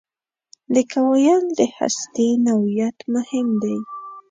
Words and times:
د 0.73 0.75
کوایل 0.93 1.43
د 1.59 1.61
هستې 1.77 2.27
نوعیت 2.47 2.97
مهم 3.13 3.47
دی. 3.63 3.77